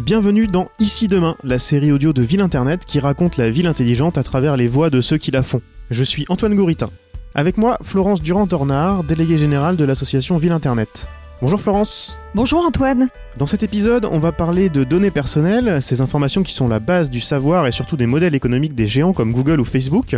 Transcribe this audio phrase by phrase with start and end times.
[0.00, 4.16] Bienvenue dans Ici Demain, la série audio de Ville Internet qui raconte la ville intelligente
[4.16, 5.60] à travers les voix de ceux qui la font.
[5.90, 6.88] Je suis Antoine Gouritin.
[7.34, 11.06] Avec moi, Florence Durand-Tornard, déléguée générale de l'association Ville Internet.
[11.42, 12.18] Bonjour Florence.
[12.34, 13.08] Bonjour Antoine.
[13.36, 17.10] Dans cet épisode, on va parler de données personnelles, ces informations qui sont la base
[17.10, 20.16] du savoir et surtout des modèles économiques des géants comme Google ou Facebook.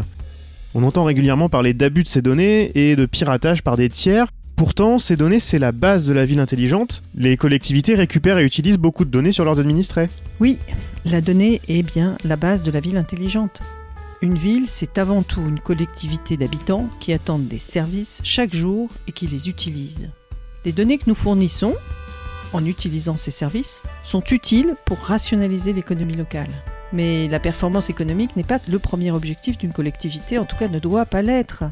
[0.74, 4.28] On entend régulièrement parler d'abus de ces données et de piratage par des tiers,
[4.62, 7.02] Pourtant, ces données, c'est la base de la ville intelligente.
[7.16, 10.08] Les collectivités récupèrent et utilisent beaucoup de données sur leurs administrés.
[10.38, 10.56] Oui,
[11.04, 13.60] la donnée est bien la base de la ville intelligente.
[14.20, 19.10] Une ville, c'est avant tout une collectivité d'habitants qui attendent des services chaque jour et
[19.10, 20.10] qui les utilisent.
[20.64, 21.74] Les données que nous fournissons,
[22.52, 26.50] en utilisant ces services, sont utiles pour rationaliser l'économie locale.
[26.92, 30.78] Mais la performance économique n'est pas le premier objectif d'une collectivité, en tout cas ne
[30.78, 31.64] doit pas l'être.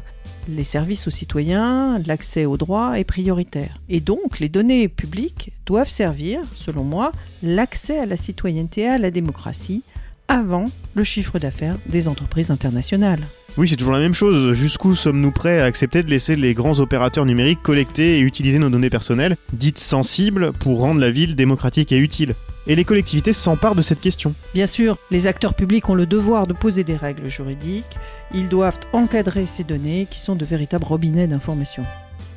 [0.49, 3.79] Les services aux citoyens, l'accès aux droits est prioritaire.
[3.89, 7.11] Et donc les données publiques doivent servir, selon moi,
[7.43, 9.83] l'accès à la citoyenneté et à la démocratie
[10.31, 13.19] avant le chiffre d'affaires des entreprises internationales.
[13.57, 14.53] Oui, c'est toujours la même chose.
[14.53, 18.69] Jusqu'où sommes-nous prêts à accepter de laisser les grands opérateurs numériques collecter et utiliser nos
[18.69, 22.33] données personnelles, dites sensibles, pour rendre la ville démocratique et utile?
[22.65, 24.33] Et les collectivités s'emparent de cette question.
[24.53, 27.97] Bien sûr, les acteurs publics ont le devoir de poser des règles juridiques.
[28.33, 31.83] Ils doivent encadrer ces données qui sont de véritables robinets d'information.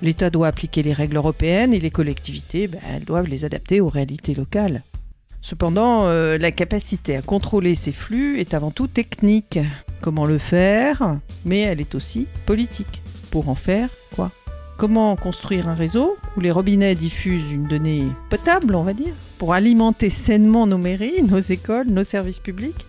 [0.02, 3.88] L'État doit appliquer les règles européennes et les collectivités, ben, elles doivent les adapter aux
[3.88, 4.82] réalités locales.
[5.44, 9.58] Cependant, euh, la capacité à contrôler ces flux est avant tout technique.
[10.00, 11.18] Comment le faire?
[11.44, 13.02] Mais elle est aussi politique.
[13.30, 14.30] Pour en faire quoi?
[14.78, 19.52] Comment construire un réseau où les robinets diffusent une donnée potable, on va dire, pour
[19.52, 22.86] alimenter sainement nos mairies, nos écoles, nos services publics?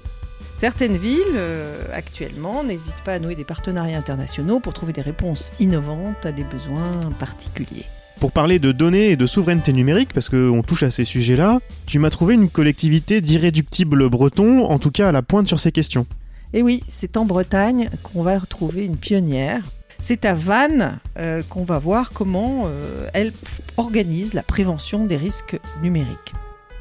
[0.55, 5.51] Certaines villes, euh, actuellement, n'hésitent pas à nouer des partenariats internationaux pour trouver des réponses
[5.59, 7.87] innovantes à des besoins particuliers.
[8.19, 11.99] Pour parler de données et de souveraineté numérique, parce qu'on touche à ces sujets-là, tu
[11.99, 16.07] m'as trouvé une collectivité d'irréductibles bretons, en tout cas à la pointe sur ces questions.
[16.53, 19.63] Et oui, c'est en Bretagne qu'on va retrouver une pionnière.
[19.99, 23.33] C'est à Vannes euh, qu'on va voir comment euh, elle
[23.77, 26.33] organise la prévention des risques numériques.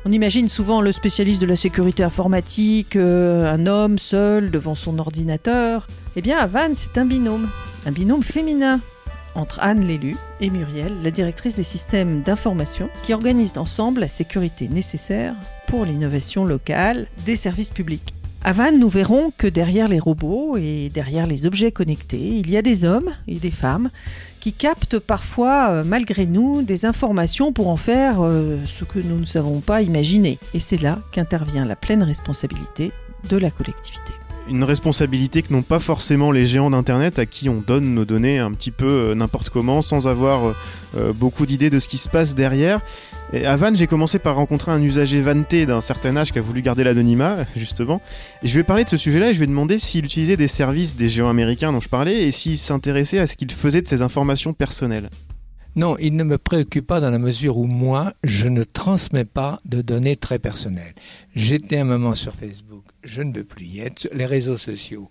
[0.05, 4.99] On imagine souvent le spécialiste de la sécurité informatique, euh, un homme seul devant son
[4.99, 5.87] ordinateur.
[6.17, 7.49] Eh bien, à Vannes, c'est un binôme,
[7.87, 8.81] un binôme féminin
[9.35, 14.69] entre Anne l'élu et Muriel, la directrice des systèmes d'information, qui organisent ensemble la sécurité
[14.69, 15.35] nécessaire
[15.67, 18.15] pour l'innovation locale des services publics.
[18.47, 22.59] À Vannes, nous verrons que derrière les robots et derrière les objets connectés, il y
[22.59, 23.91] a des hommes et des femmes
[24.41, 29.19] qui captent parfois, euh, malgré nous, des informations pour en faire euh, ce que nous
[29.19, 30.39] ne savons pas imaginer.
[30.53, 32.93] Et c'est là qu'intervient la pleine responsabilité
[33.31, 34.13] de la collectivité
[34.49, 38.39] une responsabilité que n'ont pas forcément les géants d'Internet à qui on donne nos données
[38.39, 40.57] un petit peu euh, n'importe comment sans avoir euh,
[40.97, 42.81] euh, beaucoup d'idées de ce qui se passe derrière.
[43.33, 46.43] Et à Vannes, j'ai commencé par rencontrer un usager vanté d'un certain âge qui a
[46.43, 48.01] voulu garder l'anonymat, justement.
[48.43, 50.97] Et je vais parler de ce sujet-là et je vais demander s'il utilisait des services
[50.97, 54.03] des géants américains dont je parlais et s'il s'intéressait à ce qu'il faisait de ses
[54.03, 55.09] informations personnelles.
[55.77, 59.61] Non, il ne me préoccupe pas dans la mesure où moi, je ne transmets pas
[59.65, 60.95] de données très personnelles.
[61.35, 64.09] J'étais un moment sur Facebook, je ne veux plus y être.
[64.13, 65.11] Les réseaux sociaux,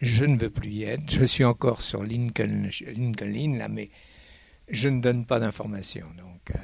[0.00, 1.10] je ne veux plus y être.
[1.10, 3.90] Je suis encore sur LinkedIn, là, mais
[4.68, 6.06] je ne donne pas d'informations.
[6.50, 6.58] Euh.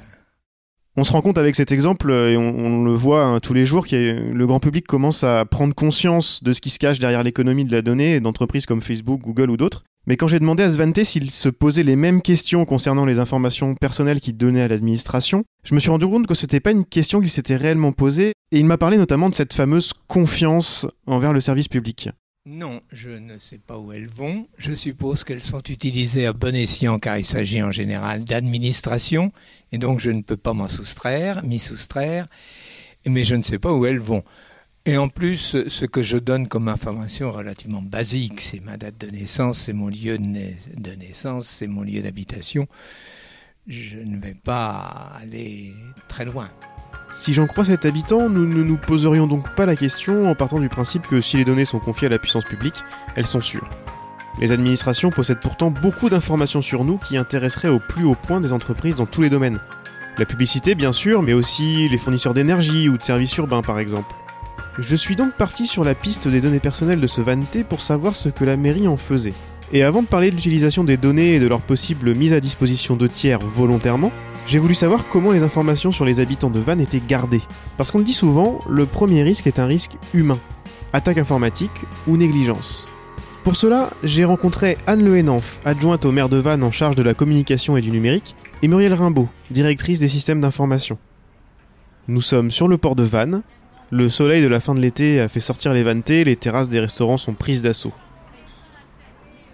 [0.97, 3.87] On se rend compte avec cet exemple, et on, le voit hein, tous les jours,
[3.87, 7.63] que le grand public commence à prendre conscience de ce qui se cache derrière l'économie
[7.63, 9.83] de la donnée d'entreprises comme Facebook, Google ou d'autres.
[10.07, 13.75] Mais quand j'ai demandé à Svante s'il se posait les mêmes questions concernant les informations
[13.75, 16.85] personnelles qu'il donnait à l'administration, je me suis rendu compte que ce n'était pas une
[16.85, 21.33] question qu'il s'était réellement posée, et il m'a parlé notamment de cette fameuse confiance envers
[21.33, 22.09] le service public.
[22.47, 24.47] Non, je ne sais pas où elles vont.
[24.57, 29.31] Je suppose qu'elles sont utilisées à bon escient car il s'agit en général d'administration
[29.71, 32.25] et donc je ne peux pas m'en soustraire, m'y soustraire,
[33.05, 34.23] mais je ne sais pas où elles vont.
[34.87, 39.07] Et en plus, ce que je donne comme information relativement basique, c'est ma date de
[39.11, 42.67] naissance, c'est mon lieu de naissance, c'est mon lieu d'habitation.
[43.67, 45.71] Je ne vais pas aller
[46.07, 46.49] très loin.
[47.11, 50.59] Si j'en crois cet habitant, nous ne nous poserions donc pas la question en partant
[50.59, 52.83] du principe que si les données sont confiées à la puissance publique,
[53.15, 53.69] elles sont sûres.
[54.39, 58.51] Les administrations possèdent pourtant beaucoup d'informations sur nous qui intéresseraient au plus haut point des
[58.51, 59.59] entreprises dans tous les domaines.
[60.17, 64.15] La publicité bien sûr, mais aussi les fournisseurs d'énergie ou de services urbains par exemple.
[64.79, 68.15] Je suis donc parti sur la piste des données personnelles de ce Vanté pour savoir
[68.15, 69.33] ce que la mairie en faisait.
[69.73, 72.95] Et avant de parler de l'utilisation des données et de leur possible mise à disposition
[72.95, 74.13] de tiers volontairement,
[74.47, 77.41] j'ai voulu savoir comment les informations sur les habitants de Vannes étaient gardées.
[77.75, 80.39] Parce qu'on le dit souvent, le premier risque est un risque humain.
[80.93, 82.89] Attaque informatique ou négligence.
[83.43, 87.13] Pour cela, j'ai rencontré Anne Lehenanf, adjointe au maire de Vannes en charge de la
[87.13, 90.97] communication et du numérique, et Muriel Rimbaud, directrice des systèmes d'information.
[92.07, 93.41] Nous sommes sur le port de Vannes,
[93.93, 96.79] Le soleil de la fin de l'été a fait sortir les vannetés, les terrasses des
[96.79, 97.91] restaurants sont prises d'assaut.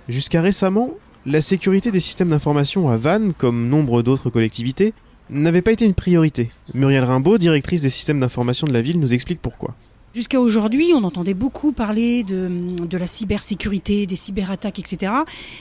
[0.07, 0.91] Jusqu'à récemment,
[1.25, 4.93] la sécurité des systèmes d'information à Vannes, comme nombre d'autres collectivités,
[5.31, 6.51] n'avait pas été une priorité.
[6.75, 9.73] Muriel Rimbaud, directrice des systèmes d'information de la ville, nous explique pourquoi.
[10.13, 15.11] Jusqu'à aujourd'hui, on entendait beaucoup parler de, la cybersécurité, des cyberattaques, etc.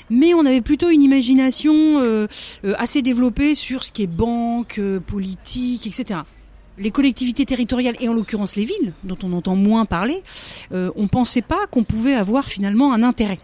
[0.08, 2.26] Mais on avait plutôt une imagination euh,
[2.64, 6.20] euh, assez développée sur ce qui est banque, euh, politique, etc.
[6.78, 10.22] Les collectivités territoriales, et en l'occurrence les villes, dont on entend moins parler,
[10.72, 13.38] euh, on pensait pas qu'on pouvait avoir finalement un intérêt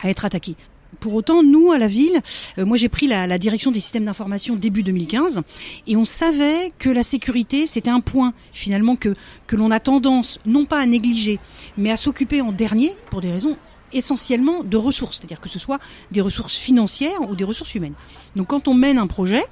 [0.00, 0.54] à être attaqué.
[1.00, 2.20] Pour autant, nous, à la ville,
[2.58, 5.42] euh, moi j'ai pris la, la, direction des systèmes d'information début 2015,
[5.88, 9.16] et on savait que la sécurité, c'était un point finalement que,
[9.46, 11.40] que l'on a tendance, non pas à négliger,
[11.76, 13.56] mais à s'occuper en dernier, pour des raisons
[13.92, 15.78] essentiellement de ressources, c'est-à-dire que ce soit
[16.10, 17.94] des ressources financières ou des ressources humaines.
[18.36, 19.42] Donc quand on mène un projet,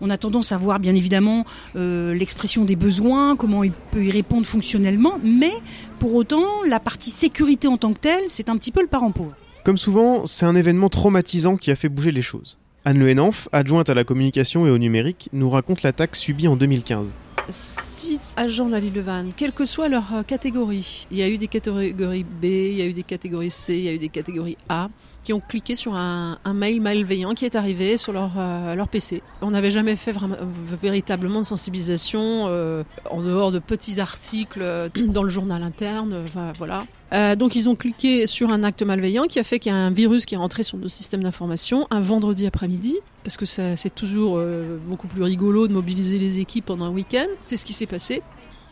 [0.00, 1.44] on a tendance à voir bien évidemment
[1.76, 5.52] euh, l'expression des besoins, comment il peut y répondre fonctionnellement, mais
[5.98, 9.10] pour autant, la partie sécurité en tant que telle, c'est un petit peu le parent
[9.10, 9.34] pauvre.
[9.64, 12.58] Comme souvent, c'est un événement traumatisant qui a fait bouger les choses.
[12.86, 16.56] Anne Le Henanf, adjointe à la communication et au numérique, nous raconte l'attaque subie en
[16.56, 17.12] 2015.
[17.48, 21.06] Six agents de la ville de Vannes, quelle que soit leur euh, catégorie.
[21.10, 23.84] Il y a eu des catégories B, il y a eu des catégories C, il
[23.84, 24.88] y a eu des catégories A
[25.30, 28.88] qui ont cliqué sur un, un mail malveillant qui est arrivé sur leur, euh, leur
[28.88, 29.22] PC.
[29.42, 30.34] On n'avait jamais fait vraiment,
[30.82, 34.60] véritablement de sensibilisation euh, en dehors de petits articles
[34.96, 36.24] dans le journal interne.
[36.24, 36.84] Enfin, voilà.
[37.12, 39.78] Euh, donc ils ont cliqué sur un acte malveillant qui a fait qu'il y a
[39.78, 43.94] un virus qui est rentré sur nos systèmes d'information un vendredi après-midi, parce que c'est
[43.94, 47.28] toujours euh, beaucoup plus rigolo de mobiliser les équipes pendant un week-end.
[47.44, 48.20] C'est ce qui s'est passé.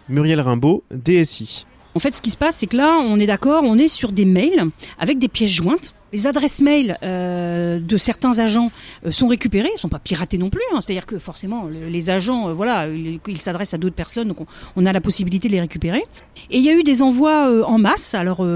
[0.09, 1.67] Muriel Rimbaud, DSI.
[1.95, 4.13] En fait, ce qui se passe, c'est que là, on est d'accord, on est sur
[4.13, 4.67] des mails
[4.99, 8.71] avec des pièces jointes les adresses mail euh, de certains agents
[9.07, 10.63] euh, sont récupérées, sont pas piratées non plus.
[10.73, 10.81] Hein.
[10.81, 14.39] C'est-à-dire que forcément, le, les agents, euh, voilà, ils il s'adressent à d'autres personnes, donc
[14.77, 16.03] on, a la possibilité de les récupérer.
[16.51, 18.15] Et il y a eu des envois euh, en masse.
[18.15, 18.47] Alors,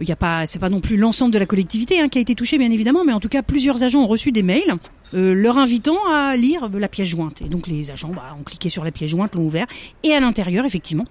[0.00, 2.20] il y a pas, c'est pas non plus l'ensemble de la collectivité hein, qui a
[2.20, 4.74] été touché, bien évidemment, mais en tout cas, plusieurs agents ont reçu des mails
[5.14, 7.40] leur invitant à lire la pièce jointe.
[7.40, 9.66] Et donc les agents bah, ont cliqué sur la pièce jointe, l'ont ouvert,
[10.02, 11.06] et à l'intérieur, effectivement,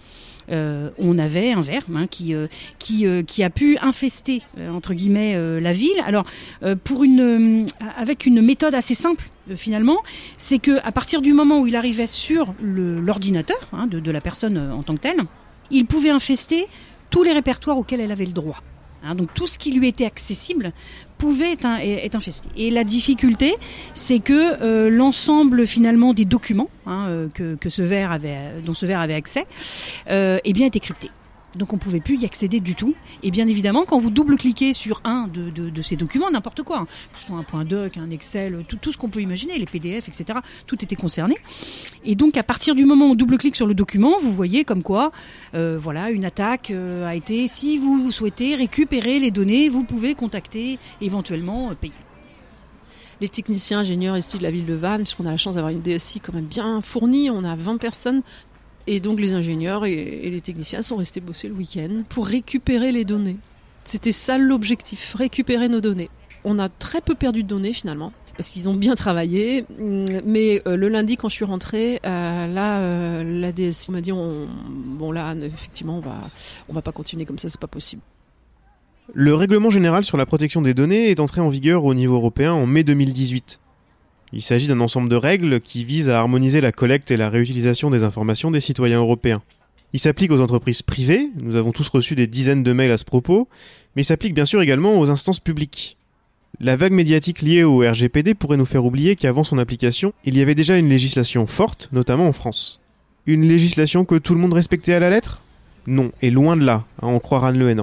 [0.50, 2.48] on avait un verre hein, qui euh,
[3.04, 4.42] euh, qui a pu infester
[4.72, 6.00] entre guillemets la ville.
[6.06, 6.26] Alors
[6.84, 7.66] pour une
[7.98, 9.98] avec une méthode assez simple finalement,
[10.38, 14.22] c'est que à partir du moment où il arrivait sur l'ordinateur hein, de, de la
[14.22, 15.22] personne en tant que telle,
[15.72, 16.66] il pouvait infester
[17.10, 18.62] tous les répertoires auxquels elle avait le droit.
[19.04, 20.74] Hein, donc tout ce qui lui était accessible
[21.18, 21.66] pouvait être,
[22.16, 22.50] infesté.
[22.56, 23.56] Et la difficulté,
[23.94, 28.74] c'est que euh, l'ensemble finalement des documents hein, euh, que, que, ce verre avait, dont
[28.74, 29.46] ce verre avait accès,
[30.10, 31.10] euh, eh bien était crypté.
[31.56, 32.94] Donc on pouvait plus y accéder du tout.
[33.24, 36.88] Et bien évidemment, quand vous double-cliquez sur un de, de, ces documents, n'importe quoi, hein,
[37.14, 39.66] que ce soit un point doc, un Excel, tout, tout ce qu'on peut imaginer, les
[39.66, 41.38] PDF, etc., tout était concerné.
[42.04, 44.84] Et donc à partir du moment où on double-clique sur le document, vous voyez comme
[44.84, 45.12] quoi,
[45.56, 47.48] euh, voilà, une attaque euh, a été.
[47.48, 51.94] Si vous souhaitez récupérer les données, vous pouvez contacter éventuellement euh, payer
[53.22, 55.82] les techniciens ingénieurs ici de la ville de Vannes, puisqu'on a la chance d'avoir une
[55.82, 58.22] DSI quand même bien fournie, on a 20 personnes
[58.88, 63.06] et donc les ingénieurs et, les techniciens sont restés bosser le week-end pour récupérer les
[63.06, 63.38] données.
[63.84, 66.10] C'était ça l'objectif, récupérer nos données.
[66.44, 69.66] On a très peu perdu de données finalement parce qu'ils ont bien travaillé.
[69.80, 74.12] Mais euh, le lundi, quand je suis rentrée, euh, là, euh, la DSI m'a dit
[74.12, 76.22] on, bon là, effectivement, on va,
[76.70, 78.02] on va pas continuer comme ça, c'est pas possible.
[79.14, 82.54] Le règlement général sur la protection des données est entré en vigueur au niveau européen
[82.54, 83.60] en mai 2018.
[84.34, 87.90] Il s'agit d'un ensemble de règles qui visent à harmoniser la collecte et la réutilisation
[87.90, 89.42] des informations des citoyens européens.
[89.94, 93.06] Il s'applique aux entreprises privées, nous avons tous reçu des dizaines de mails à ce
[93.06, 93.48] propos,
[93.96, 95.98] mais il s'applique bien sûr également aux instances publiques.
[96.60, 100.42] La vague médiatique liée au RGPD pourrait nous faire oublier qu'avant son application, il y
[100.42, 102.82] avait déjà une législation forte, notamment en France.
[103.28, 105.42] Une législation que tout le monde respectait à la lettre?
[105.86, 107.76] Non, et loin de là, à en croire Anne Le.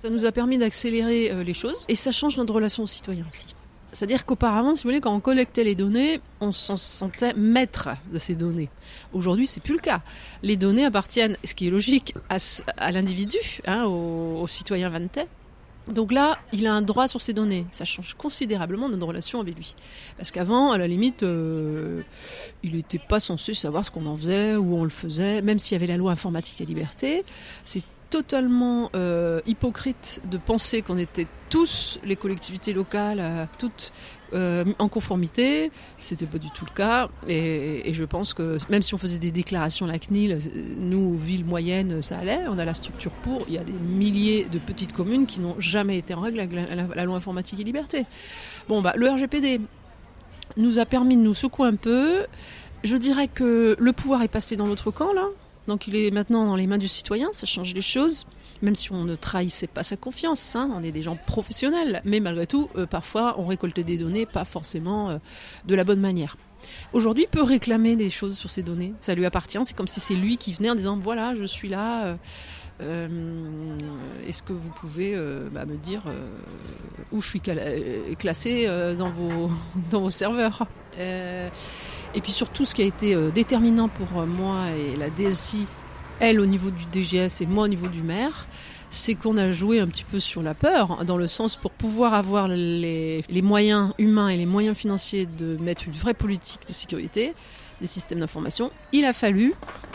[0.00, 3.26] Ça nous a permis d'accélérer euh, les choses, et ça change notre relation aux citoyens
[3.30, 3.54] aussi.
[3.92, 8.18] C'est-à-dire qu'auparavant, si vous voulez, quand on collectait les données, on s'en sentait maître de
[8.18, 8.70] ces données.
[9.12, 10.00] Aujourd'hui, c'est plus le cas.
[10.42, 12.38] Les données appartiennent, ce qui est logique, à,
[12.78, 15.28] à l'individu, hein, au, citoyen vantais.
[15.88, 17.66] Donc là, il a un droit sur ces données.
[17.70, 19.74] Ça change considérablement notre relation avec lui.
[20.16, 22.02] Parce qu'avant, à la limite, euh,
[22.62, 25.74] il n'était pas censé savoir ce qu'on en faisait, où on le faisait, même s'il
[25.74, 27.24] y avait la loi informatique et liberté.
[27.64, 27.82] C'est
[28.12, 33.90] totalement euh, hypocrite de penser qu'on était tous, les collectivités locales, euh, toutes
[34.34, 35.72] euh, en conformité.
[35.96, 37.08] C'était pas du tout le cas.
[37.26, 40.36] Et, je pense que même si on faisait des déclarations à la CNIL,
[40.76, 42.40] nous, villes moyennes, ça allait.
[42.48, 43.46] On a la structure pour.
[43.48, 46.52] Il y a des milliers de petites communes qui n'ont jamais été en règle avec
[46.52, 48.04] la, la, la, loi informatique et liberté.
[48.68, 49.58] Bon, bah, le RGPD
[50.58, 52.26] nous a permis de nous secouer un peu.
[52.84, 55.28] Je dirais que le pouvoir est passé dans l'autre camp, là
[55.68, 58.26] Donc il est maintenant dans les mains du citoyen, ça change les choses.
[58.62, 62.20] Même si on ne trahissait pas sa confiance, hein, on est des gens professionnels, mais
[62.20, 65.18] malgré tout, euh, parfois on récoltait des données pas forcément euh,
[65.66, 66.36] de la bonne manière.
[66.92, 69.98] Aujourd'hui, il peut réclamer des choses sur ces données, ça lui appartient, c'est comme si
[69.98, 72.04] c'est lui qui venait en disant voilà, je suis là.
[72.06, 72.14] euh,
[74.26, 76.26] Est-ce que vous pouvez euh, bah, me dire euh,
[77.12, 78.94] où je suis cala- euh, classé euh,
[79.90, 80.66] dans vos serveurs
[80.98, 81.48] Euh,
[82.14, 85.66] Et puis surtout, ce qui a été euh, déterminant pour euh, moi et la DSI,
[86.20, 88.46] elle au niveau du DGS et moi au niveau du maire,
[88.90, 92.12] c'est qu'on a joué un petit peu sur la peur, dans le sens pour pouvoir
[92.12, 97.32] avoir les moyens humains et les moyens financiers de mettre une vraie politique de sécurité
[97.82, 99.52] des systèmes d'information, il a fallu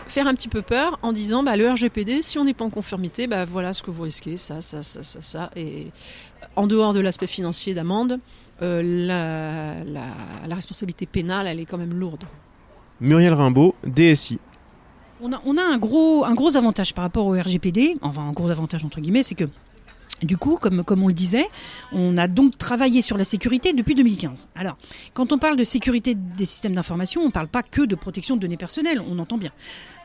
[0.07, 2.69] faire un petit peu peur en disant bah, le RGPD, si on n'est pas en
[2.69, 5.49] conformité, bah, voilà ce que vous risquez, ça, ça, ça, ça, ça.
[5.55, 5.87] Et
[6.55, 8.19] en dehors de l'aspect financier d'amende,
[8.61, 10.05] euh, la, la,
[10.47, 12.25] la responsabilité pénale, elle est quand même lourde.
[12.99, 14.39] Muriel Rimbaud, DSI.
[15.21, 18.33] On a, on a un, gros, un gros avantage par rapport au RGPD, enfin un
[18.33, 19.45] gros avantage entre guillemets, c'est que
[20.23, 21.47] du coup, comme, comme on le disait,
[21.91, 24.49] on a donc travaillé sur la sécurité depuis 2015.
[24.55, 24.77] Alors,
[25.13, 28.35] quand on parle de sécurité des systèmes d'information, on ne parle pas que de protection
[28.35, 29.51] de données personnelles, on entend bien.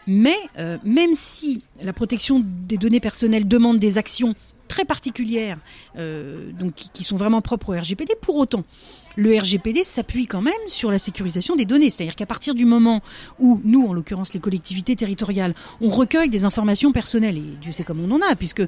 [0.07, 4.35] Mais euh, même si la protection des données personnelles demande des actions
[4.69, 5.59] très particulières,
[5.97, 8.65] euh, donc qui, sont vraiment propres au RGPD, pour autant,
[9.17, 11.91] le RGPD s'appuie quand même sur la sécurisation des données.
[11.91, 13.03] C'est-à-dire qu'à partir du moment
[13.39, 17.85] où nous, en l'occurrence les collectivités territoriales, on recueille des informations personnelles, et Dieu sait
[17.85, 18.63] comme on en a, puisque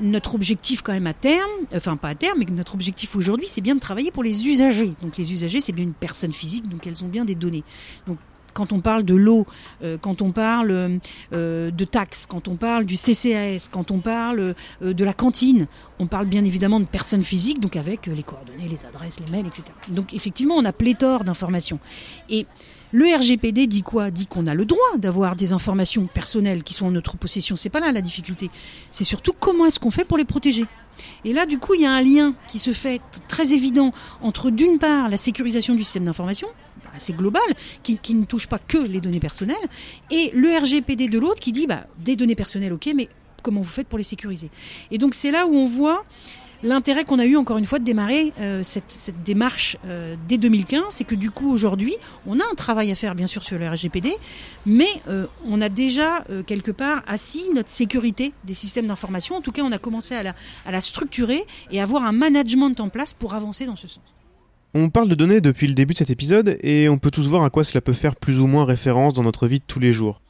[0.00, 3.60] notre objectif quand même à terme, enfin pas à terme, mais notre objectif aujourd'hui, c'est
[3.60, 4.94] bien de travailler pour les usagers.
[5.02, 7.64] Donc les usagers, c'est bien une personne physique, donc elles ont bien des données.
[8.06, 8.18] Donc
[8.56, 9.46] quand on parle de l'eau,
[9.82, 10.98] euh, quand on parle
[11.32, 15.66] euh, de taxes, quand on parle du CCAS, quand on parle euh, de la cantine,
[15.98, 19.46] on parle bien évidemment de personnes physiques, donc avec les coordonnées, les adresses, les mails,
[19.46, 19.64] etc.
[19.88, 21.78] Donc effectivement, on a pléthore d'informations.
[22.30, 22.46] Et
[22.92, 24.10] le RGPD dit quoi?
[24.10, 27.56] Dit qu'on a le droit d'avoir des informations personnelles qui sont en notre possession.
[27.56, 28.50] C'est pas là la difficulté.
[28.90, 30.64] C'est surtout comment est-ce qu'on fait pour les protéger.
[31.24, 34.50] Et là, du coup, il y a un lien qui se fait très évident entre,
[34.50, 36.48] d'une part, la sécurisation du système d'information,
[36.94, 37.42] assez global,
[37.82, 39.56] qui, qui ne touche pas que les données personnelles,
[40.10, 43.08] et le RGPD de l'autre qui dit, bah, des données personnelles, ok, mais
[43.42, 44.50] comment vous faites pour les sécuriser?
[44.90, 46.04] Et donc, c'est là où on voit
[46.62, 50.84] l'intérêt qu'on a eu encore une fois de démarrer euh, cette, démarche euh, dès 2015,
[50.90, 51.94] c'est que du coup aujourd'hui,
[52.26, 54.12] on a un travail à faire bien sûr sur le RGPD,
[54.64, 59.36] mais euh, on a déjà quelque part assis notre sécurité des systèmes d'information.
[59.36, 60.34] En tout cas, on a commencé à la,
[60.64, 64.02] à la structurer et avoir un management en place pour avancer dans ce sens.
[64.74, 67.44] On parle de données depuis le début de cet épisode et on peut tous voir
[67.44, 69.92] à quoi cela peut faire plus ou moins référence dans notre vie de tous les
[69.92, 70.20] jours.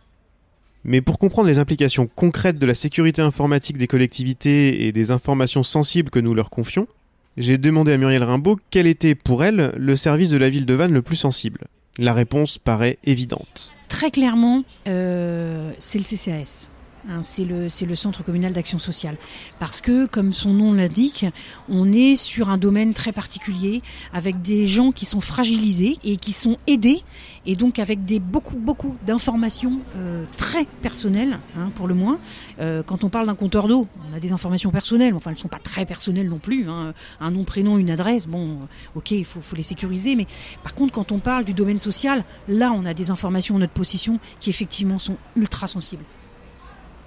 [0.89, 5.65] Mais pour comprendre les implications concrètes de la sécurité informatique des collectivités et des informations
[5.65, 6.87] sensibles que nous leur confions,
[7.37, 10.75] j'ai demandé à Muriel Rimbaud quel était pour elle le service de la ville de
[10.75, 11.63] Vannes le plus sensible.
[11.99, 13.77] La réponse paraît évidente.
[13.89, 16.69] Très clairement, euh, c'est le CCAS.
[17.09, 19.17] Hein, c'est le, Centre communal d'action sociale.
[19.59, 21.25] Parce que, comme son nom l'indique,
[21.69, 23.81] on est sur un domaine très particulier,
[24.13, 27.03] avec des gens qui sont fragilisés et qui sont aidés,
[27.47, 32.19] et donc avec beaucoup, beaucoup d'informations euh, très personnelles, hein, pour le moins.
[32.61, 35.41] Euh, quand on parle d'un compteur d'eau, on a des informations personnelles, enfin elles ne
[35.41, 36.69] sont pas très personnelles non plus.
[36.69, 36.93] Hein.
[37.21, 38.59] Un nom, prénom, une adresse, bon,
[38.95, 40.27] ok, il faut, les sécuriser, mais
[40.63, 44.19] par contre, quand on parle du domaine social, là, on a des informations notre possession
[44.41, 46.05] qui effectivement sont ultra sensibles.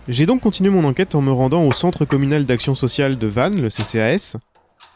[0.09, 3.61] J'ai donc continué mon enquête en me rendant au Centre communal d'action sociale de Vannes,
[3.61, 4.37] le CCAS.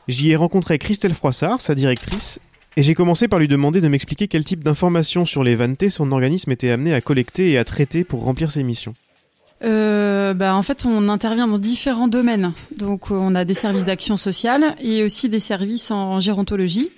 [0.08, 2.40] J'y ai rencontré Christelle Froissart, sa directrice,
[2.78, 6.12] et j'ai commencé par lui demander de m'expliquer quel type d'informations sur les vannetés son
[6.12, 8.96] organisme était amené à collecter et à traiter pour remplir ses missions.
[9.64, 12.52] Euh, bah, en fait, on intervient dans différents domaines.
[12.80, 16.90] Donc, on a des services d'action sociale et aussi des services en gérontologie.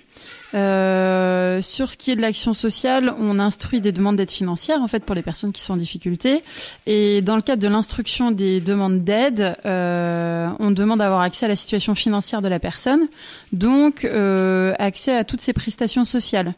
[0.56, 4.88] Euh, sur ce qui est de l'action sociale, on instruit des demandes d'aide financière en
[4.88, 6.42] fait pour les personnes qui sont en difficulté.
[6.86, 11.48] Et dans le cadre de l'instruction des demandes d'aide, euh, on demande d'avoir accès à
[11.48, 13.08] la situation financière de la personne,
[13.52, 16.54] donc euh, accès à toutes ses prestations sociales.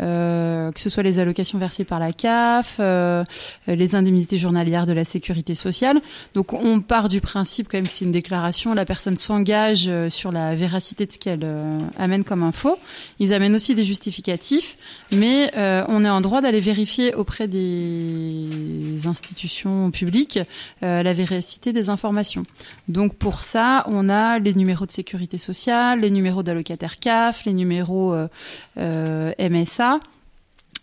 [0.00, 3.24] Euh, que ce soit les allocations versées par la CAF, euh,
[3.68, 6.00] les indemnités journalières de la sécurité sociale.
[6.34, 10.10] Donc on part du principe quand même que c'est une déclaration, la personne s'engage euh,
[10.10, 11.46] sur la véracité de ce qu'elle
[11.98, 12.76] amène comme info.
[13.18, 14.76] Ils amènent aussi des justificatifs,
[15.12, 15.52] mais
[15.88, 20.38] on est en droit d'aller vérifier auprès des institutions publiques
[20.80, 22.44] la véracité des informations.
[22.88, 27.52] Donc pour ça, on a les numéros de sécurité sociale, les numéros d'allocataire CAF, les
[27.52, 28.14] numéros
[28.78, 29.32] euh,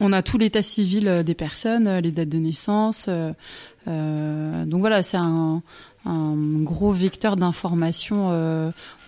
[0.04, 3.06] On a tout l'état civil euh, des personnes, euh, les dates de naissance.
[3.08, 5.62] euh, donc voilà, c'est un,
[6.04, 8.30] gros vecteur d'information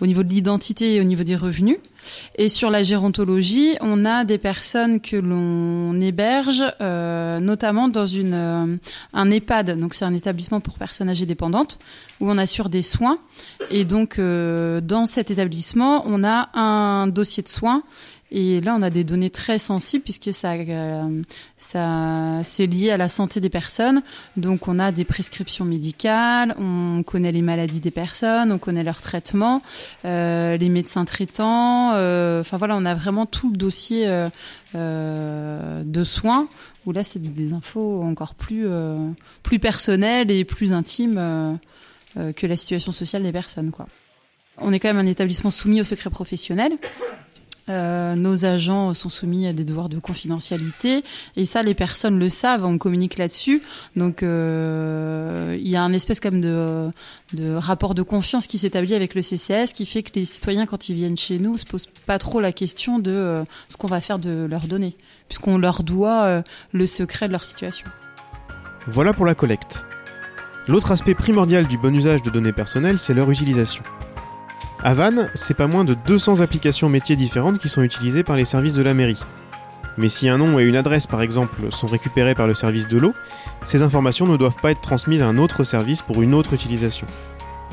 [0.00, 1.78] au niveau de l'identité et au niveau des revenus.
[2.36, 8.06] Et sur la gérontologie, on a des personnes que l'on héberge, notamment dans
[9.12, 9.76] un EHPAD.
[9.80, 11.80] Donc c'est un établissement pour personnes âgées dépendantes
[12.20, 13.18] où on assure des soins.
[13.72, 17.82] Et donc dans cet établissement, on a un dossier de soins
[18.30, 21.22] et là, on a des données très sensibles puisque ça, euh,
[21.56, 24.02] ça, c'est lié à la santé des personnes.
[24.36, 29.00] Donc, on a des prescriptions médicales, on connaît les maladies des personnes, on connaît leur
[29.00, 29.62] traitement,
[30.04, 31.92] euh, les médecins traitants.
[31.94, 34.06] Euh, enfin voilà, on a vraiment tout le dossier
[34.74, 36.48] de soins
[36.86, 38.66] où là, c'est des infos encore plus,
[39.42, 41.58] plus personnelles et plus intimes
[42.16, 43.86] que la situation sociale des personnes, quoi.
[44.58, 46.72] On est quand même un établissement soumis au secret professionnel.
[47.70, 51.02] Euh, nos agents sont soumis à des devoirs de confidentialité
[51.34, 53.62] et ça les personnes le savent on communique là-dessus
[53.96, 56.92] donc euh, il y a un espèce comme de,
[57.56, 60.94] rapport de confiance qui s'établit avec le CCS qui fait que les citoyens quand ils
[60.94, 64.18] viennent chez nous se posent pas trop la question de euh, ce qu'on va faire
[64.18, 64.94] de leurs données
[65.28, 66.42] puisqu'on leur doit
[66.72, 67.86] le secret de leur situation.
[68.86, 69.86] Voilà pour la collecte.
[70.68, 73.82] L'autre aspect primordial du bon usage de données personnelles c'est leur utilisation.
[74.86, 78.44] À Vannes, c'est pas moins de 200 applications métiers différentes qui sont utilisées par les
[78.44, 79.18] services de la mairie.
[79.96, 82.98] Mais si un nom et une adresse, par exemple, sont récupérés par le service de
[82.98, 83.14] l'eau,
[83.64, 87.06] ces informations ne doivent pas être transmises à un autre service pour une autre utilisation.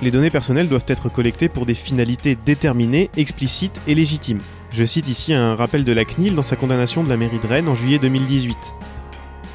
[0.01, 4.39] Les données personnelles doivent être collectées pour des finalités déterminées, explicites et légitimes.
[4.71, 7.47] Je cite ici un rappel de la CNIL dans sa condamnation de la mairie de
[7.47, 8.55] Rennes en juillet 2018.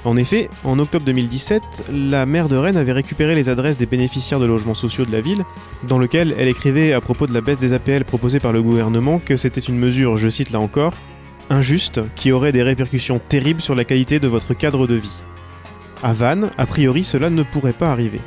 [0.06, 4.38] En effet, en octobre 2017, la maire de Rennes avait récupéré les adresses des bénéficiaires
[4.38, 5.44] de logements sociaux de la ville,
[5.88, 9.18] dans lequel elle écrivait à propos de la baisse des APL proposée par le gouvernement
[9.18, 10.94] que c'était une mesure, je cite là encore,
[11.50, 15.22] injuste, qui aurait des répercussions terribles sur la qualité de votre cadre de vie.
[16.04, 18.20] À Vannes, a priori, cela ne pourrait pas arriver.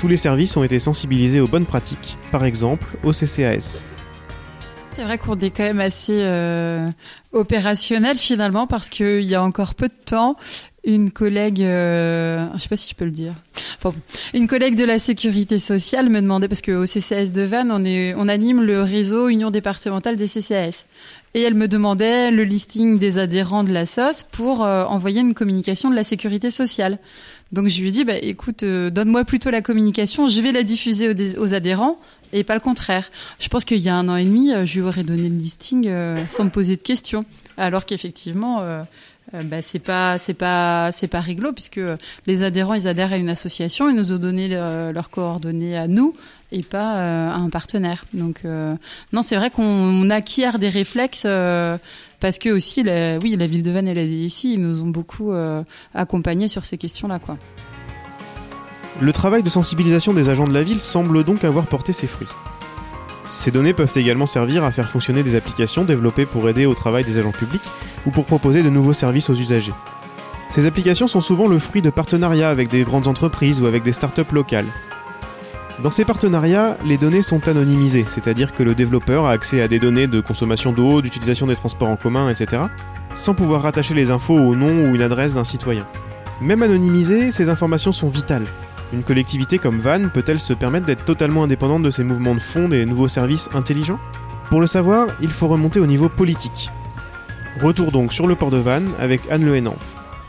[0.00, 3.84] Tous les services ont été sensibilisés aux bonnes pratiques, par exemple au CCAS.
[4.92, 6.86] C'est vrai qu'on est quand même assez euh,
[7.32, 10.36] opérationnel finalement parce qu'il y a encore peu de temps,
[10.84, 13.34] une collègue, euh, je sais pas si je peux le dire,
[14.34, 18.14] une collègue de la sécurité sociale me demandait parce qu'au CCS de Vannes, on est,
[18.16, 20.84] on anime le réseau Union départementale des CCAS.
[21.34, 25.32] Et elle me demandait le listing des adhérents de la SOS pour euh, envoyer une
[25.32, 26.98] communication de la sécurité sociale.
[27.52, 30.62] Donc je lui ai dit, bah, écoute, euh, donne-moi plutôt la communication, je vais la
[30.62, 31.98] diffuser aux, aux, adhérents
[32.34, 33.10] et pas le contraire.
[33.38, 35.36] Je pense qu'il y a un an et demi, euh, je lui aurais donné le
[35.36, 35.90] listing
[36.30, 37.24] sans me poser de questions,
[37.56, 38.62] alors qu'effectivement,
[39.34, 41.22] euh, bah, c'est pas c'est pas c'est pas
[41.54, 41.80] puisque
[42.26, 46.14] les adhérents ils adhèrent à une association ils nous ont donné leurs coordonnées à nous
[46.50, 48.04] et pas euh, à un partenaire.
[48.12, 48.74] Donc euh,
[49.12, 51.26] non c'est vrai qu'on acquiert des réflexes
[52.20, 54.90] parce que aussi la, oui la ville de Vannes et la DSI ils nous ont
[54.90, 55.32] beaucoup
[55.94, 57.38] accompagnés sur ces questions là quoi.
[59.00, 62.28] Le travail de sensibilisation des agents de la ville semble donc avoir porté ses fruits
[63.26, 67.04] ces données peuvent également servir à faire fonctionner des applications développées pour aider au travail
[67.04, 67.62] des agents publics
[68.06, 69.74] ou pour proposer de nouveaux services aux usagers.
[70.48, 73.92] Ces applications sont souvent le fruit de partenariats avec des grandes entreprises ou avec des
[73.92, 74.66] startups locales.
[75.82, 79.78] Dans ces partenariats, les données sont anonymisées, c'est-à-dire que le développeur a accès à des
[79.78, 82.64] données de consommation d'eau, d'utilisation des transports en commun, etc.,
[83.14, 85.86] sans pouvoir rattacher les infos au nom ou une adresse d'un citoyen.
[86.40, 88.46] Même anonymisées, ces informations sont vitales.
[88.92, 92.68] Une collectivité comme Vannes peut-elle se permettre d'être totalement indépendante de ces mouvements de fonds
[92.68, 93.98] des nouveaux services intelligents?
[94.50, 96.70] Pour le savoir, il faut remonter au niveau politique.
[97.62, 99.62] Retour donc sur le port de Vannes avec Anne Le.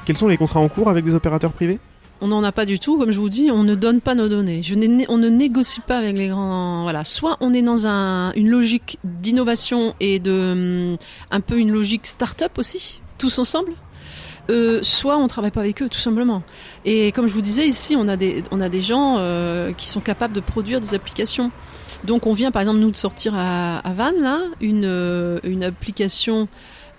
[0.05, 1.79] Quels sont les contrats en cours avec des opérateurs privés?
[2.21, 4.29] On n'en a pas du tout, comme je vous dis, on ne donne pas nos
[4.29, 4.61] données.
[5.09, 6.83] On ne négocie pas avec les grands.
[6.83, 10.95] Voilà, soit on est dans un, une logique d'innovation et de
[11.31, 13.73] un peu une logique start-up aussi, tous ensemble.
[14.49, 16.43] Euh, soit on travaille pas avec eux tout simplement.
[16.83, 19.87] Et comme je vous disais ici, on a des on a des gens euh, qui
[19.87, 21.51] sont capables de produire des applications.
[22.03, 25.63] Donc on vient par exemple nous de sortir à, à Vannes là une euh, une
[25.63, 26.49] application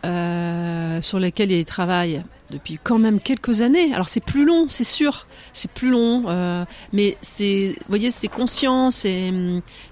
[0.05, 3.93] euh, sur laquelle ils travaillent depuis quand même quelques années.
[3.95, 8.91] Alors c'est plus long, c'est sûr, c'est plus long, euh, mais c'est, voyez, c'est conscient,
[8.91, 9.33] c'est,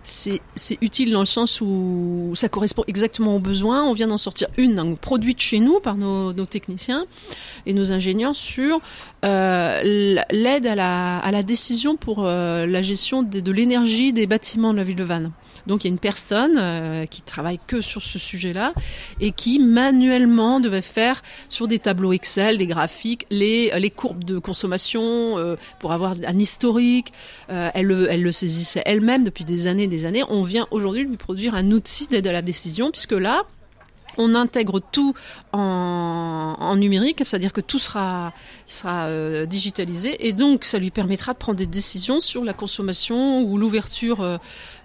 [0.03, 0.41] c'est,
[0.81, 3.85] utile dans le sens où ça correspond exactement aux besoins.
[3.85, 7.07] On vient d'en sortir une, donc, produite chez nous par nos, nos techniciens
[7.67, 8.81] et nos ingénieurs sur
[9.25, 14.27] euh, l'aide à la, à la décision pour euh, la gestion de, de l'énergie des
[14.27, 15.33] bâtiments de la ville de Vannes.
[15.67, 18.75] Donc il y a une personne euh, qui travaille que sur ce sujet-là
[19.21, 24.39] et qui manuellement devait faire sur des tableaux Excel, des graphiques, les, les courbes de
[24.39, 27.13] consommation euh, pour avoir un historique.
[27.51, 30.25] Euh, elle, le, elle le saisissait elle-même depuis des années et des années.
[30.29, 33.43] On vient aujourd'hui lui produire un outil d'aide à la décision puisque là,
[34.19, 35.15] on intègre tout
[35.53, 38.33] en, numérique, c'est-à-dire que tout sera
[38.69, 43.43] sera euh, digitalisé et donc ça lui permettra de prendre des décisions sur la consommation
[43.43, 44.39] ou l'ouverture euh,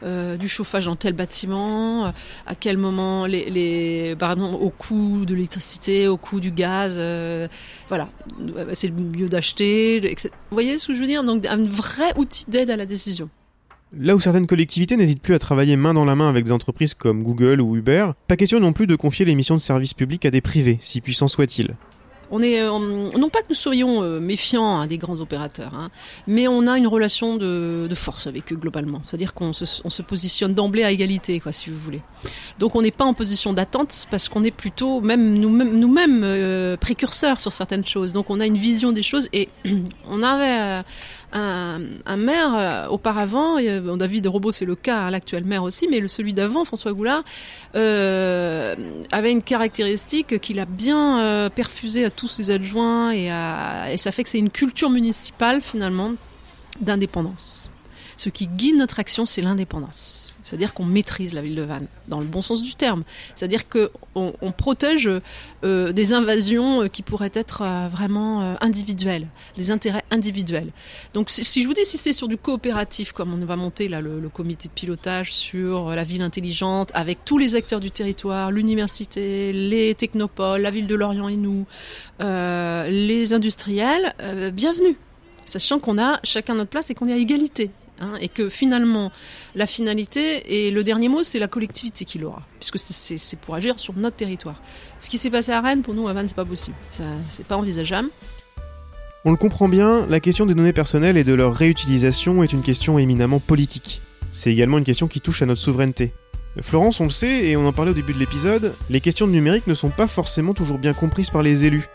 [0.03, 2.11] euh, du chauffage dans tel bâtiment,
[2.45, 4.15] à quel moment les, les
[4.59, 6.99] au coût de l'électricité, au coût du gaz,
[7.87, 8.09] voilà,
[8.73, 10.01] c'est le mieux d'acheter.
[10.01, 11.23] Vous voyez ce que je veux dire?
[11.23, 13.29] Donc un vrai outil d'aide à la décision.
[13.99, 16.93] Là où certaines collectivités n'hésitent plus à travailler main dans la main avec des entreprises
[16.93, 20.23] comme Google ou Uber, pas question non plus de confier les missions de service public
[20.25, 21.75] à des privés, si puissants soient-ils.
[22.29, 22.77] On est, euh,
[23.17, 25.89] non pas que nous soyons euh, méfiants hein, des grands opérateurs, hein,
[26.27, 29.01] mais on a une relation de, force avec eux globalement.
[29.05, 32.01] C'est-à-dire qu'on se, positionne d'emblée à égalité, quoi, si vous voulez.
[32.59, 37.39] Donc on n'est pas en position d'attente parce qu'on est plutôt même nous-mêmes, euh, précurseurs
[37.39, 38.13] sur certaines choses.
[38.13, 39.49] Donc on a une vision des choses et
[40.05, 40.83] on avait
[41.33, 46.07] un, maire euh, auparavant, bon, David Robot c'est le cas, l'actuel maire aussi, mais le,
[46.07, 47.23] celui d'avant, François Goulard,
[47.75, 48.75] euh,
[49.11, 54.23] avait une caractéristique qu'il a bien euh, perfusé à tous ses adjoints et ça fait
[54.23, 56.13] que c'est une culture municipale finalement
[56.81, 57.69] d'indépendance.
[58.17, 60.33] Ce qui guide notre action, c'est l'indépendance.
[60.47, 63.03] C'est-à-dire qu'on maîtrise la ville de Vannes, dans le bon sens du terme.
[63.35, 65.09] C'est-à-dire qu'on on protège
[65.65, 70.69] euh, des invasions euh, qui pourraient être euh, vraiment individuelles, des intérêts individuels.
[71.13, 73.99] Donc si, je vous dis si c'est sur du coopératif, comme on va monter là
[73.99, 79.51] le, comité de pilotage sur la ville intelligente, avec tous les acteurs du territoire, l'université,
[79.51, 81.65] les technopoles, la ville de Lorient et nous,
[82.19, 84.13] les industriels,
[84.53, 84.97] bienvenue
[85.45, 87.71] sachant qu'on a chacun notre place et qu'on est à égalité.
[87.99, 89.11] Hein, et que finalement,
[89.55, 93.79] la finalité et le dernier mot, c'est la collectivité qui l'aura, puisque c'est pour agir
[93.79, 94.61] sur notre territoire.
[94.99, 96.75] Ce qui s'est passé à Rennes, pour nous, à Vannes, c'est pas possible.
[96.91, 98.09] C'est pas envisageable.
[99.25, 102.61] On le comprend bien, la question des données personnelles et de leur réutilisation est une
[102.61, 104.01] question éminemment politique.
[104.31, 106.13] C'est également une question qui touche à notre souveraineté.
[106.61, 109.31] Florence, on le sait, et on en parlait au début de l'épisode, les questions de
[109.31, 111.87] numérique ne sont pas forcément toujours bien comprises par les élus.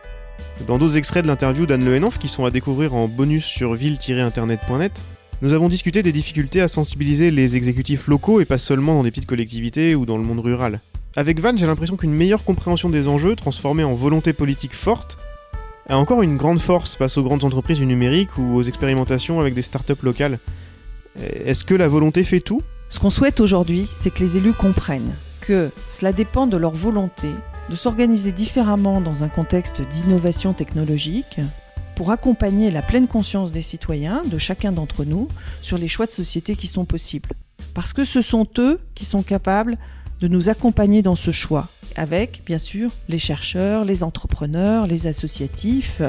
[0.67, 5.01] Dans d'autres extraits de l'interview d'Anne Le qui sont à découvrir en bonus sur ville-internet.net,
[5.43, 9.11] nous avons discuté des difficultés à sensibiliser les exécutifs locaux et pas seulement dans des
[9.11, 10.79] petites collectivités ou dans le monde rural.
[11.17, 15.19] Avec Van, j'ai l'impression qu'une meilleure compréhension des enjeux, transformée en volonté politique forte,
[15.89, 19.55] a encore une grande force face aux grandes entreprises du numérique ou aux expérimentations avec
[19.55, 20.39] des startups locales.
[21.21, 22.63] Est-ce que la volonté fait tout?
[22.89, 27.29] Ce qu'on souhaite aujourd'hui, c'est que les élus comprennent que cela dépend de leur volonté
[27.69, 31.41] de s'organiser différemment dans un contexte d'innovation technologique,
[31.95, 35.29] pour accompagner la pleine conscience des citoyens, de chacun d'entre nous,
[35.61, 37.31] sur les choix de société qui sont possibles.
[37.75, 39.79] Parce que ce sont eux qui sont capables
[40.21, 46.01] de nous accompagner dans ce choix, avec bien sûr les chercheurs, les entrepreneurs, les associatifs,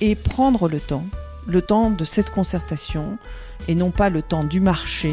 [0.00, 1.04] et prendre le temps,
[1.46, 3.18] le temps de cette concertation,
[3.68, 5.12] et non pas le temps du marché.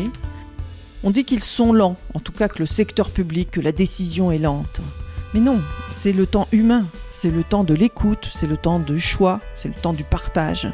[1.04, 4.32] On dit qu'ils sont lents, en tout cas que le secteur public, que la décision
[4.32, 4.82] est lente.
[5.34, 5.62] Mais non,
[5.92, 9.68] c'est le temps humain, c'est le temps de l'écoute, c'est le temps du choix, c'est
[9.68, 10.68] le temps du partage,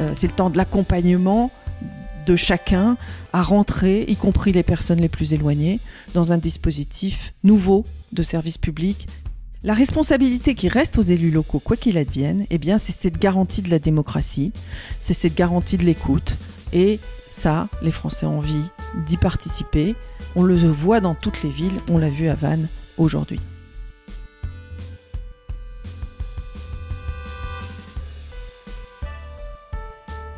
[0.00, 1.52] euh, c'est le temps de l'accompagnement
[2.26, 2.96] de chacun
[3.32, 5.80] à rentrer, y compris les personnes les plus éloignées,
[6.14, 9.06] dans un dispositif nouveau de service public.
[9.62, 13.62] La responsabilité qui reste aux élus locaux, quoi qu'il advienne, eh bien, c'est cette garantie
[13.62, 14.52] de la démocratie,
[14.98, 16.34] c'est cette garantie de l'écoute.
[16.72, 16.98] Et
[17.30, 18.64] ça, les Français ont envie
[19.06, 19.94] d'y participer.
[20.34, 23.40] On le voit dans toutes les villes, on l'a vu à Vannes aujourd'hui.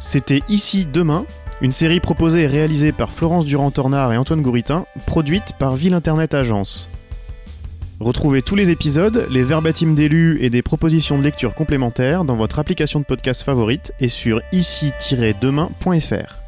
[0.06, 1.24] C'était Ici Demain,
[1.62, 6.34] une série proposée et réalisée par Florence Durand-Tornard et Antoine Gouritin, produite par Ville Internet
[6.34, 6.90] Agence.
[8.00, 12.58] Retrouvez tous les épisodes, les verbatims d'élus et des propositions de lecture complémentaires dans votre
[12.58, 16.43] application de podcast favorite et sur ici-demain.fr.